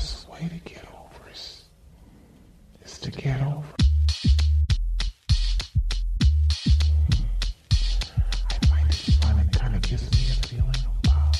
best 0.00 0.26
way 0.30 0.48
to 0.48 0.58
get 0.64 0.82
over 0.94 1.30
is, 1.30 1.64
is 2.82 2.98
to 2.98 3.10
get 3.10 3.38
over. 3.42 3.66
I 8.48 8.66
find 8.66 8.94
fun. 8.94 9.50
Kind 9.52 9.74
of 9.74 9.82
gives 9.82 10.10
me 10.10 10.22
a 10.30 10.46
feeling 10.46 10.70
of 10.70 11.02
power. 11.02 11.32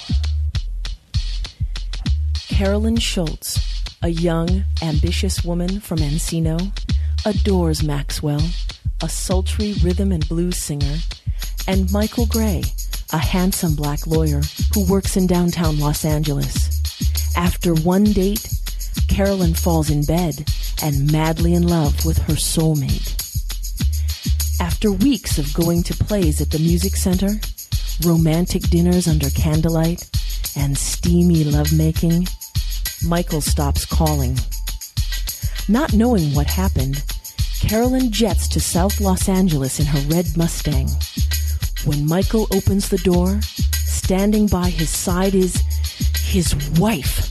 Carolyn 2.49 2.99
Schultz, 2.99 3.59
a 4.03 4.11
young, 4.11 4.65
ambitious 4.83 5.43
woman 5.43 5.81
from 5.81 5.97
Encino, 5.99 6.59
adores 7.25 7.83
Maxwell, 7.83 8.43
a 9.03 9.09
sultry 9.09 9.75
rhythm 9.83 10.13
and 10.13 10.29
blues 10.29 10.59
singer, 10.59 10.99
and 11.67 11.91
Michael 11.91 12.27
Gray, 12.27 12.63
a 13.15 13.19
handsome 13.19 13.75
black 13.75 14.07
lawyer 14.07 14.43
who 14.75 14.85
works 14.85 15.17
in 15.17 15.27
downtown 15.27 15.79
Los 15.81 16.05
Angeles. 16.05 16.80
After 17.37 17.75
one 17.75 18.05
date, 18.05 18.47
Carolyn 19.09 19.55
falls 19.55 19.91
in 19.91 20.05
bed 20.05 20.49
and 20.83 21.11
madly 21.11 21.55
in 21.55 21.67
love 21.67 22.05
with 22.05 22.19
her 22.19 22.35
soulmate. 22.35 23.17
After 24.61 24.93
weeks 24.93 25.39
of 25.39 25.53
going 25.55 25.83
to 25.85 25.95
plays 25.95 26.41
at 26.41 26.51
the 26.51 26.59
music 26.59 26.97
center, 26.97 27.41
romantic 28.05 28.63
dinners 28.63 29.09
under 29.09 29.31
candlelight, 29.31 30.09
and 30.57 30.77
steamy 30.77 31.45
lovemaking, 31.45 32.27
Michael 33.07 33.41
stops 33.41 33.85
calling. 33.85 34.39
Not 35.69 35.93
knowing 35.93 36.35
what 36.35 36.47
happened, 36.47 37.03
Carolyn 37.61 38.11
jets 38.11 38.49
to 38.49 38.61
South 38.61 39.01
Los 39.01 39.29
Angeles 39.29 39.79
in 39.79 39.87
her 39.87 40.01
red 40.09 40.37
Mustang. 40.37 40.89
When 41.85 42.07
Michael 42.07 42.47
opens 42.53 42.89
the 42.89 42.99
door, 42.99 43.41
standing 43.43 44.47
by 44.47 44.71
his 44.71 44.91
side 44.91 45.35
is 45.35 45.63
his 46.31 46.55
wife. 46.79 47.29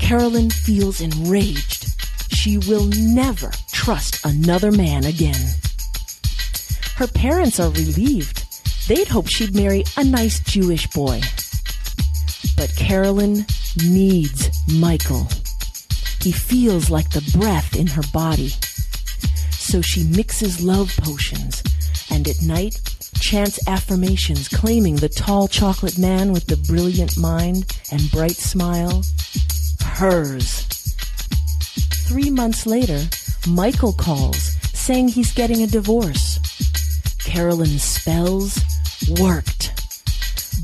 Carolyn 0.00 0.48
feels 0.48 1.02
enraged. 1.02 1.84
She 2.32 2.56
will 2.56 2.86
never 2.86 3.50
trust 3.70 4.24
another 4.24 4.72
man 4.72 5.04
again. 5.04 5.52
Her 6.96 7.06
parents 7.06 7.60
are 7.60 7.68
relieved. 7.68 8.42
They'd 8.88 9.08
hoped 9.08 9.28
she'd 9.28 9.54
marry 9.54 9.84
a 9.98 10.04
nice 10.04 10.40
Jewish 10.40 10.86
boy. 10.86 11.20
But 12.56 12.74
Carolyn 12.76 13.44
needs 13.84 14.48
Michael. 14.72 15.28
He 16.22 16.32
feels 16.32 16.88
like 16.88 17.10
the 17.10 17.30
breath 17.38 17.76
in 17.76 17.88
her 17.88 18.04
body. 18.10 18.52
So 19.50 19.82
she 19.82 20.04
mixes 20.04 20.64
love 20.64 20.90
potions 20.96 21.62
and 22.10 22.26
at 22.26 22.40
night 22.40 22.93
chants 23.34 23.58
affirmations 23.66 24.48
claiming 24.48 24.94
the 24.94 25.08
tall 25.08 25.48
chocolate 25.48 25.98
man 25.98 26.30
with 26.30 26.46
the 26.46 26.56
brilliant 26.68 27.18
mind 27.18 27.66
and 27.90 28.08
bright 28.12 28.36
smile 28.36 29.02
hers. 29.84 30.94
Three 32.06 32.30
months 32.30 32.64
later, 32.64 33.00
Michael 33.48 33.92
calls 33.92 34.36
saying 34.72 35.08
he's 35.08 35.32
getting 35.32 35.64
a 35.64 35.66
divorce. 35.66 36.38
Carolyn's 37.24 37.82
spells 37.82 38.56
worked. 39.18 39.72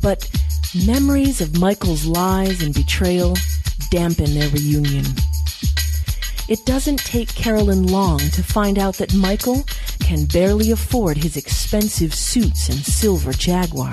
But 0.00 0.30
memories 0.86 1.41
of 1.41 1.58
Michael's 1.58 2.06
lies 2.06 2.62
and 2.62 2.72
betrayal 2.72 3.36
dampen 3.91 4.32
their 4.32 4.48
reunion. 4.50 5.06
It 6.48 6.64
doesn't 6.66 7.00
take 7.00 7.34
Carolyn 7.34 7.88
long 7.88 8.20
to 8.20 8.44
find 8.44 8.78
out 8.78 8.94
that 8.98 9.12
Michael 9.12 9.64
can 10.11 10.25
barely 10.25 10.72
afford 10.72 11.16
his 11.16 11.36
expensive 11.36 12.12
suits 12.12 12.69
and 12.69 12.78
silver 12.78 13.33
Jaguar. 13.33 13.92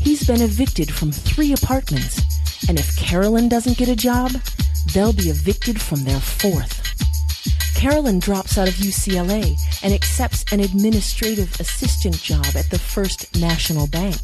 He's 0.00 0.24
been 0.24 0.40
evicted 0.40 0.94
from 0.94 1.10
three 1.10 1.52
apartments, 1.52 2.22
and 2.68 2.78
if 2.78 2.96
Carolyn 2.96 3.48
doesn't 3.48 3.78
get 3.78 3.88
a 3.88 3.96
job, 3.96 4.30
they'll 4.94 5.12
be 5.12 5.28
evicted 5.28 5.82
from 5.82 6.04
their 6.04 6.20
fourth. 6.20 6.94
Carolyn 7.74 8.20
drops 8.20 8.56
out 8.56 8.68
of 8.68 8.74
UCLA 8.74 9.56
and 9.82 9.92
accepts 9.92 10.44
an 10.52 10.60
administrative 10.60 11.52
assistant 11.58 12.22
job 12.22 12.46
at 12.54 12.70
the 12.70 12.78
First 12.78 13.40
National 13.40 13.88
Bank. 13.88 14.18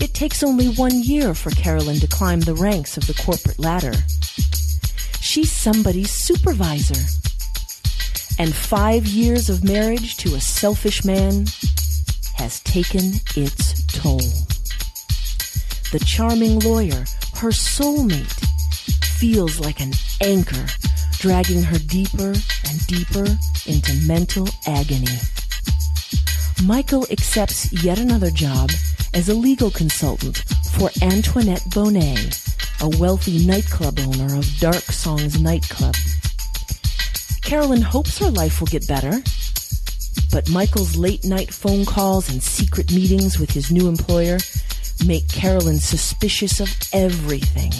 It 0.00 0.14
takes 0.14 0.42
only 0.42 0.66
one 0.66 1.00
year 1.00 1.32
for 1.32 1.50
Carolyn 1.50 2.00
to 2.00 2.08
climb 2.08 2.40
the 2.40 2.56
ranks 2.56 2.96
of 2.96 3.06
the 3.06 3.14
corporate 3.14 3.60
ladder. 3.60 3.94
She's 5.20 5.52
somebody's 5.52 6.10
supervisor. 6.10 7.25
And 8.38 8.54
five 8.54 9.06
years 9.06 9.48
of 9.48 9.64
marriage 9.64 10.16
to 10.18 10.34
a 10.34 10.40
selfish 10.40 11.04
man 11.04 11.46
has 12.36 12.60
taken 12.60 13.14
its 13.34 13.84
toll. 13.86 14.20
The 15.92 16.02
charming 16.04 16.58
lawyer, 16.58 17.06
her 17.36 17.50
soulmate, 17.50 18.32
feels 19.18 19.58
like 19.58 19.80
an 19.80 19.92
anchor 20.22 20.66
dragging 21.12 21.62
her 21.62 21.78
deeper 21.78 22.34
and 22.68 22.86
deeper 22.86 23.26
into 23.66 23.94
mental 24.06 24.48
agony. 24.66 25.18
Michael 26.62 27.06
accepts 27.10 27.72
yet 27.84 27.98
another 27.98 28.30
job 28.30 28.70
as 29.14 29.28
a 29.30 29.34
legal 29.34 29.70
consultant 29.70 30.44
for 30.72 30.90
Antoinette 31.00 31.64
Bon'et, 31.70 32.56
a 32.82 32.98
wealthy 32.98 33.46
nightclub 33.46 33.98
owner 34.00 34.36
of 34.36 34.46
Dark 34.58 34.84
Songs 34.92 35.40
Nightclub. 35.40 35.94
Carolyn 37.46 37.80
hopes 37.80 38.18
her 38.18 38.28
life 38.28 38.58
will 38.58 38.66
get 38.66 38.88
better, 38.88 39.22
but 40.32 40.50
Michael's 40.50 40.96
late 40.96 41.24
night 41.24 41.54
phone 41.54 41.84
calls 41.84 42.28
and 42.28 42.42
secret 42.42 42.92
meetings 42.92 43.38
with 43.38 43.52
his 43.52 43.70
new 43.70 43.88
employer 43.88 44.38
make 45.06 45.28
Carolyn 45.28 45.78
suspicious 45.78 46.58
of 46.58 46.68
everything 46.92 47.70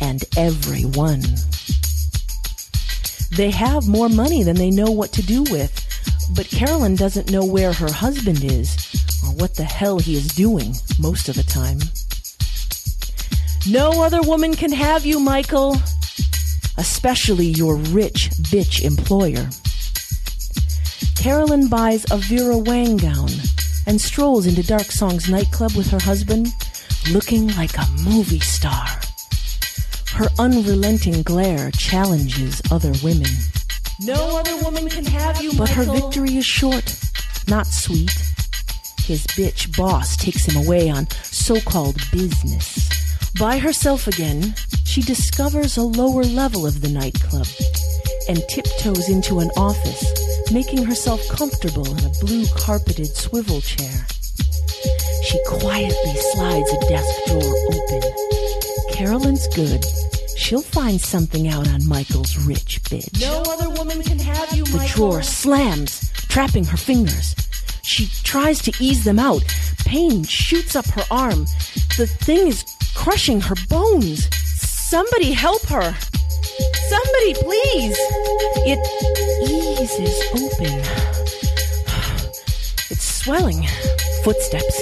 and 0.00 0.22
everyone. 0.36 1.22
They 3.36 3.50
have 3.50 3.88
more 3.88 4.08
money 4.08 4.44
than 4.44 4.54
they 4.54 4.70
know 4.70 4.92
what 4.92 5.12
to 5.14 5.22
do 5.22 5.42
with, 5.50 5.74
but 6.36 6.46
Carolyn 6.46 6.94
doesn't 6.94 7.32
know 7.32 7.44
where 7.44 7.72
her 7.72 7.90
husband 7.90 8.44
is 8.44 8.76
or 9.24 9.34
what 9.34 9.56
the 9.56 9.64
hell 9.64 9.98
he 9.98 10.14
is 10.14 10.28
doing 10.28 10.76
most 11.00 11.28
of 11.28 11.34
the 11.34 11.42
time. 11.42 11.80
No 13.68 14.04
other 14.04 14.22
woman 14.22 14.54
can 14.54 14.70
have 14.70 15.04
you, 15.04 15.18
Michael, 15.18 15.76
especially 16.78 17.46
your 17.46 17.76
rich 17.76 18.30
bitch 18.50 18.82
employer. 18.82 19.48
Carolyn 21.16 21.68
buys 21.68 22.04
a 22.10 22.18
Vera 22.18 22.56
Wang 22.56 22.96
gown 22.96 23.30
and 23.86 24.00
strolls 24.00 24.46
into 24.46 24.62
Dark 24.62 24.90
Songs 24.90 25.28
nightclub 25.28 25.74
with 25.74 25.88
her 25.90 26.00
husband, 26.00 26.48
looking 27.10 27.48
like 27.56 27.76
a 27.78 27.86
movie 28.04 28.40
star. 28.40 28.86
Her 30.12 30.28
unrelenting 30.38 31.22
glare 31.22 31.70
challenges 31.72 32.60
other 32.70 32.92
women. 33.02 33.30
No 34.00 34.38
other 34.38 34.56
woman 34.62 34.88
can 34.88 35.04
have 35.04 35.42
you, 35.42 35.52
but 35.54 35.68
her 35.70 35.84
victory 35.84 36.36
is 36.36 36.46
short, 36.46 36.94
not 37.48 37.66
sweet. 37.66 38.10
His 39.04 39.26
bitch 39.28 39.76
boss 39.76 40.16
takes 40.16 40.46
him 40.46 40.64
away 40.64 40.90
on 40.90 41.08
so-called 41.22 41.96
business. 42.10 43.05
By 43.38 43.58
herself 43.58 44.06
again, 44.06 44.54
she 44.84 45.02
discovers 45.02 45.76
a 45.76 45.82
lower 45.82 46.24
level 46.24 46.66
of 46.66 46.80
the 46.80 46.88
nightclub 46.88 47.46
and 48.30 48.42
tiptoes 48.48 49.10
into 49.10 49.40
an 49.40 49.50
office, 49.58 50.50
making 50.50 50.84
herself 50.84 51.20
comfortable 51.28 51.86
in 51.86 52.04
a 52.06 52.10
blue 52.20 52.46
carpeted 52.56 53.14
swivel 53.14 53.60
chair. 53.60 54.06
She 55.22 55.38
quietly 55.48 56.14
slides 56.32 56.72
a 56.72 56.88
desk 56.88 57.24
drawer 57.26 57.56
open. 57.74 58.02
Carolyn's 58.92 59.46
good. 59.48 59.84
She'll 60.38 60.62
find 60.62 60.98
something 60.98 61.48
out 61.48 61.68
on 61.68 61.86
Michael's 61.86 62.38
rich 62.46 62.82
bitch. 62.84 63.20
No 63.20 63.42
other 63.52 63.68
woman 63.68 64.02
can 64.02 64.18
have 64.18 64.56
you, 64.56 64.64
The 64.64 64.90
drawer 64.94 65.22
slams, 65.22 66.10
trapping 66.28 66.64
her 66.64 66.78
fingers. 66.78 67.34
She 67.82 68.06
tries 68.22 68.62
to 68.62 68.72
ease 68.80 69.04
them 69.04 69.18
out. 69.18 69.44
Pain 69.84 70.24
shoots 70.24 70.74
up 70.74 70.86
her 70.86 71.04
arm. 71.10 71.46
The 71.98 72.06
thing 72.06 72.48
is 72.48 72.64
crushing 72.96 73.40
her 73.40 73.54
bones. 73.68 74.28
Somebody 74.58 75.32
help 75.32 75.62
her. 75.66 75.94
Somebody, 76.88 77.34
please. 77.34 77.96
It 78.66 78.80
eases 79.48 80.16
open. 80.34 80.74
It's 82.90 83.04
swelling. 83.04 83.66
Footsteps. 84.24 84.76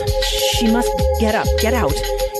She 0.57 0.71
must 0.71 0.91
get 1.21 1.35
up, 1.35 1.47
get 1.61 1.75
out. 1.75 1.93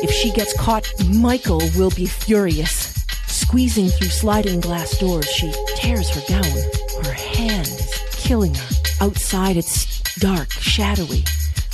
If 0.03 0.11
she 0.11 0.31
gets 0.31 0.57
caught, 0.59 0.87
Michael 1.11 1.63
will 1.77 1.91
be 1.91 2.07
furious. 2.07 3.05
Squeezing 3.27 3.89
through 3.89 4.09
sliding 4.09 4.61
glass 4.61 4.99
doors, 4.99 5.27
she 5.27 5.53
tears 5.77 6.09
her 6.11 6.23
gown. 6.29 6.57
Her 7.05 7.13
hand 7.13 7.67
is 7.67 8.03
killing 8.13 8.55
her. 8.55 8.69
Outside, 9.01 9.57
it's 9.57 10.01
dark, 10.19 10.51
shadowy. 10.53 11.25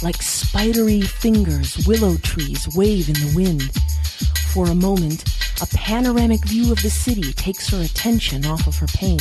Like 0.03 0.23
spidery 0.23 1.03
fingers, 1.03 1.87
willow 1.87 2.17
trees 2.17 2.67
wave 2.75 3.09
in 3.09 3.15
the 3.15 3.33
wind. 3.37 3.71
For 4.55 4.67
a 4.67 4.75
moment, 4.75 5.25
a 5.61 5.67
panoramic 5.67 6.43
view 6.47 6.73
of 6.73 6.83
the 6.83 6.89
city 6.89 7.35
takes 7.35 7.69
her 7.69 7.83
attention 7.83 8.47
off 8.47 8.67
of 8.67 8.77
her 8.79 8.87
pain. 8.87 9.21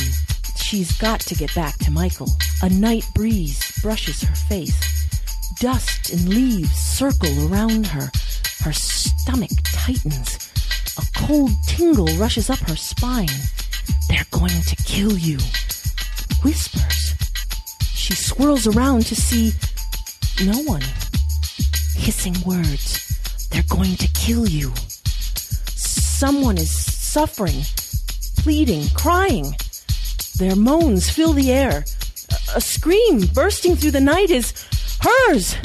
She's 0.56 0.96
got 0.98 1.20
to 1.20 1.34
get 1.34 1.54
back 1.54 1.76
to 1.78 1.90
Michael. 1.90 2.28
A 2.62 2.70
night 2.70 3.04
breeze 3.14 3.60
brushes 3.82 4.22
her 4.22 4.34
face. 4.34 4.80
Dust 5.60 6.10
and 6.10 6.28
leaves 6.30 6.72
circle 6.72 7.52
around 7.52 7.86
her. 7.88 8.10
Her 8.64 8.72
stomach 8.72 9.50
tightens. 9.64 10.50
A 10.96 11.02
cold 11.18 11.50
tingle 11.66 12.08
rushes 12.16 12.48
up 12.48 12.60
her 12.60 12.76
spine. 12.76 13.28
They're 14.08 14.24
going 14.30 14.62
to 14.62 14.76
kill 14.76 15.18
you. 15.18 15.36
Whispers. 16.42 17.14
She 17.92 18.14
swirls 18.14 18.66
around 18.66 19.04
to 19.06 19.14
see 19.14 19.52
no 20.44 20.58
one. 20.62 20.82
Hissing 21.94 22.36
words. 22.46 23.48
They're 23.50 23.62
going 23.68 23.96
to 23.96 24.08
kill 24.08 24.48
you. 24.48 24.72
Someone 25.74 26.56
is 26.56 26.70
suffering, 26.70 27.62
pleading, 28.38 28.88
crying. 28.94 29.54
Their 30.38 30.56
moans 30.56 31.10
fill 31.10 31.32
the 31.32 31.52
air. 31.52 31.84
A, 32.54 32.60
scream 32.60 33.26
bursting 33.34 33.76
through 33.76 33.90
the 33.90 34.00
night 34.00 34.30
is 34.30 34.66
hers. 35.00 35.56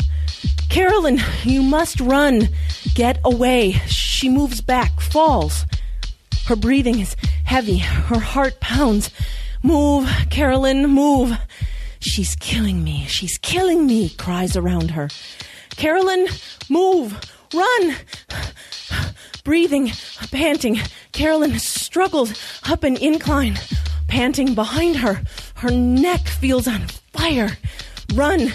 Carolyn, 0.70 1.22
you 1.44 1.62
must 1.62 2.02
run. 2.02 2.50
Get 2.96 3.20
away. 3.24 3.74
She 3.88 4.30
moves 4.30 4.62
back, 4.62 5.00
falls. 5.00 5.66
Her 6.48 6.56
breathing 6.56 7.00
is 7.00 7.16
heavy. 7.46 7.78
Her 7.78 8.20
heart 8.20 8.60
pounds. 8.60 9.10
Move, 9.64 10.10
Carolyn, 10.30 10.88
move. 10.88 11.38
She's 12.06 12.36
killing 12.36 12.84
me. 12.84 13.06
She's 13.08 13.40
killing 13.40 13.88
me, 13.88 14.10
cries 14.10 14.56
around 14.56 14.92
her. 14.92 15.10
Carolyn, 15.72 16.28
move. 16.70 17.20
Run. 17.52 17.96
Breathing, 19.44 19.92
panting, 20.32 20.80
Carolyn 21.14 21.58
struggles 21.58 22.34
up 22.70 22.84
an 22.84 22.96
incline, 22.98 23.60
panting 24.08 24.54
behind 24.54 24.98
her. 24.98 25.24
Her 25.56 25.72
neck 25.72 26.28
feels 26.28 26.68
on 26.68 26.88
fire. 27.12 27.58
Run, 28.14 28.50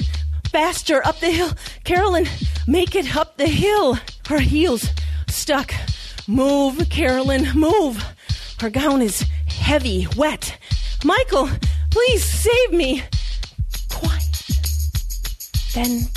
faster 0.51 1.05
up 1.05 1.19
the 1.19 1.31
hill. 1.31 1.51
Carolyn, 1.83 2.27
make 2.69 2.95
it 2.95 3.17
up 3.17 3.37
the 3.37 3.49
hill. 3.49 3.99
Her 4.29 4.39
heels 4.39 4.89
stuck. 5.29 5.75
Move, 6.29 6.89
Carolyn, 6.89 7.49
move. 7.55 8.03
Her 8.61 8.71
gown 8.71 9.03
is 9.03 9.27
heavy, 9.49 10.07
wet. 10.17 10.57
Michael, 11.05 11.49
please 11.91 12.25
save 12.25 12.73
me. 12.73 13.03
Then 15.75 16.09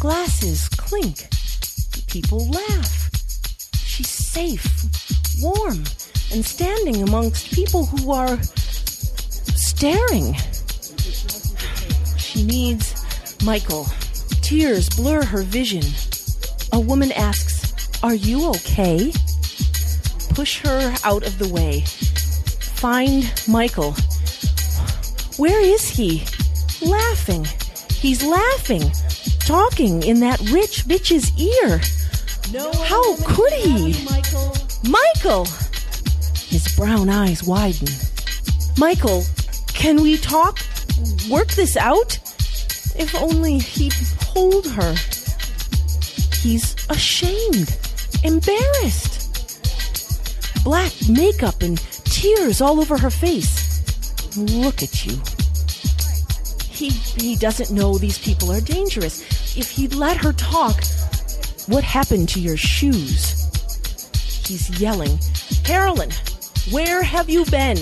glasses 0.00 0.68
clink. 0.70 1.28
People 2.08 2.48
laugh. 2.48 3.10
She's 3.76 4.08
safe, 4.08 4.66
warm, 5.40 5.84
and 6.32 6.44
standing 6.44 7.02
amongst 7.02 7.52
people 7.52 7.86
who 7.86 8.10
are 8.10 8.36
staring. 8.42 10.34
She 12.16 12.44
needs 12.44 12.94
Michael. 13.44 13.86
Tears 14.42 14.88
blur 14.88 15.22
her 15.24 15.42
vision. 15.42 15.82
A 16.72 16.80
woman 16.80 17.12
asks, 17.12 18.02
Are 18.02 18.14
you 18.14 18.48
okay? 18.50 19.12
Push 20.30 20.62
her 20.62 20.94
out 21.04 21.24
of 21.24 21.38
the 21.38 21.48
way. 21.48 21.82
Find 22.76 23.32
Michael. 23.48 23.94
Where 25.36 25.60
is 25.60 25.88
he? 25.88 26.24
Laughing. 26.82 27.46
He's 28.00 28.22
laughing, 28.22 28.92
talking 29.40 30.02
in 30.02 30.20
that 30.20 30.38
rich 30.50 30.84
bitch's 30.86 31.32
ear. 31.40 31.80
How 32.84 33.16
could 33.24 33.52
he? 33.52 34.04
Michael. 34.04 34.56
Michael! 34.88 35.44
His 36.48 36.72
brown 36.76 37.08
eyes 37.08 37.42
widen. 37.42 37.88
Michael, 38.78 39.24
can 39.68 40.02
we 40.02 40.16
talk? 40.16 40.60
Work 41.28 41.48
this 41.52 41.76
out? 41.76 42.18
If 42.98 43.14
only 43.14 43.58
he'd 43.58 43.94
hold 44.20 44.66
her. 44.68 44.94
He's 46.40 46.76
ashamed, 46.88 47.76
embarrassed. 48.22 49.14
Black 50.64 50.92
makeup 51.08 51.62
and 51.62 51.78
tears 52.04 52.60
all 52.60 52.80
over 52.80 52.96
her 52.98 53.10
face. 53.10 54.36
Look 54.36 54.82
at 54.82 55.06
you. 55.06 55.20
He, 56.76 56.90
he 56.90 57.36
doesn't 57.36 57.70
know 57.70 57.96
these 57.96 58.18
people 58.18 58.52
are 58.52 58.60
dangerous. 58.60 59.56
If 59.56 59.70
he'd 59.70 59.94
let 59.94 60.18
her 60.18 60.34
talk, 60.34 60.76
what 61.68 61.82
happened 61.82 62.28
to 62.30 62.40
your 62.40 62.58
shoes? 62.58 63.44
He's 64.46 64.78
yelling, 64.78 65.18
Carolyn, 65.64 66.10
where 66.70 67.02
have 67.02 67.30
you 67.30 67.46
been? 67.46 67.78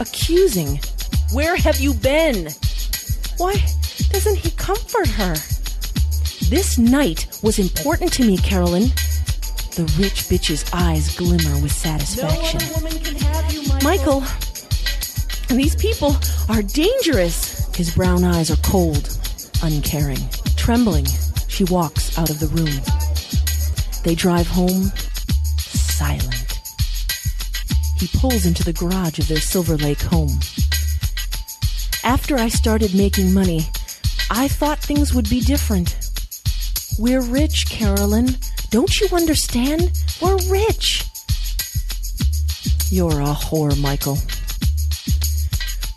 Accusing, 0.00 0.80
where 1.34 1.56
have 1.56 1.78
you 1.78 1.92
been? 1.92 2.48
Why 3.36 3.52
doesn't 4.12 4.36
he 4.38 4.50
comfort 4.52 5.08
her? 5.08 5.34
This 6.48 6.78
night 6.78 7.28
was 7.42 7.58
important 7.58 8.14
to 8.14 8.24
me, 8.24 8.38
Carolyn. 8.38 8.84
The 9.76 9.84
rich 9.98 10.24
bitch's 10.30 10.64
eyes 10.72 11.14
glimmer 11.16 11.54
with 11.60 11.64
No 11.64 11.68
satisfaction. 11.68 12.62
other 12.62 12.74
woman 12.82 12.98
can 13.04 13.16
have 13.16 13.52
you, 13.52 13.62
Michael. 13.84 14.20
Michael, 14.22 15.54
these 15.54 15.76
people 15.76 16.16
are 16.48 16.62
dangerous. 16.62 17.49
His 17.80 17.94
brown 17.94 18.24
eyes 18.24 18.50
are 18.50 18.56
cold, 18.56 19.08
uncaring. 19.62 20.18
Trembling, 20.54 21.06
she 21.48 21.64
walks 21.64 22.18
out 22.18 22.28
of 22.28 22.38
the 22.38 22.48
room. 22.48 22.78
They 24.04 24.14
drive 24.14 24.46
home, 24.46 24.92
silent. 25.56 26.60
He 27.96 28.06
pulls 28.18 28.44
into 28.44 28.62
the 28.62 28.74
garage 28.74 29.18
of 29.18 29.28
their 29.28 29.40
Silver 29.40 29.78
Lake 29.78 30.02
home. 30.02 30.40
After 32.04 32.36
I 32.36 32.48
started 32.48 32.94
making 32.94 33.32
money, 33.32 33.62
I 34.30 34.46
thought 34.46 34.80
things 34.80 35.14
would 35.14 35.30
be 35.30 35.40
different. 35.40 35.96
We're 36.98 37.22
rich, 37.22 37.64
Carolyn. 37.70 38.36
Don't 38.68 39.00
you 39.00 39.08
understand? 39.10 39.90
We're 40.20 40.36
rich. 40.50 41.06
You're 42.90 43.22
a 43.22 43.32
whore, 43.32 43.74
Michael. 43.80 44.18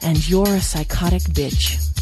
And 0.03 0.29
you're 0.29 0.55
a 0.55 0.59
psychotic 0.59 1.21
bitch. 1.23 1.92